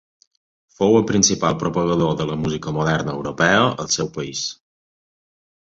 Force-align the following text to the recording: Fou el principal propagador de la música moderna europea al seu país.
Fou 0.77 0.95
el 0.99 1.05
principal 1.11 1.57
propagador 1.63 2.17
de 2.21 2.27
la 2.31 2.39
música 2.45 2.73
moderna 2.79 3.15
europea 3.21 3.63
al 3.85 3.93
seu 3.97 4.11
país. 4.17 4.43